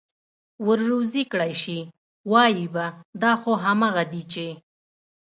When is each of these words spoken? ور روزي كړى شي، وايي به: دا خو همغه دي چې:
ور 0.65 0.79
روزي 0.91 1.23
كړى 1.31 1.53
شي، 1.63 1.79
وايي 2.31 2.65
به: 2.73 2.85
دا 3.21 3.31
خو 3.41 3.51
همغه 3.65 4.03
دي 4.11 4.23
چې: 4.33 4.47